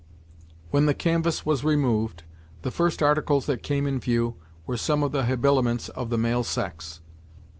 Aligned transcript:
When 0.71 0.87
the 0.87 0.95
canvass 0.95 1.45
was 1.45 1.63
removed, 1.63 2.23
the 2.63 2.71
first 2.71 3.03
articles 3.03 3.45
that 3.45 3.61
came 3.61 3.85
in 3.85 3.99
view 3.99 4.35
were 4.65 4.75
some 4.75 5.03
of 5.03 5.11
the 5.11 5.25
habiliments 5.25 5.89
of 5.89 6.09
the 6.09 6.17
male 6.17 6.43
sex. 6.43 7.01